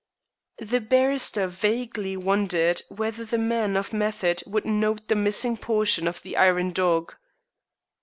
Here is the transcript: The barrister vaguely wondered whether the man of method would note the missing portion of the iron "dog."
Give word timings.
The 0.57 0.79
barrister 0.81 1.45
vaguely 1.45 2.17
wondered 2.17 2.81
whether 2.89 3.23
the 3.23 3.37
man 3.37 3.77
of 3.77 3.93
method 3.93 4.41
would 4.47 4.65
note 4.65 5.07
the 5.09 5.15
missing 5.15 5.57
portion 5.57 6.07
of 6.07 6.23
the 6.23 6.37
iron 6.37 6.73
"dog." 6.73 7.13